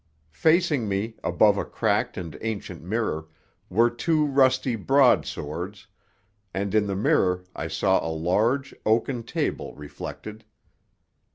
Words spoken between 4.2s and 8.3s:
rusty broad swords, and in the mirror I saw a